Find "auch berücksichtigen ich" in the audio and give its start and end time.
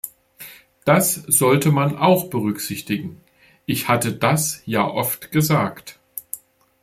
1.95-3.87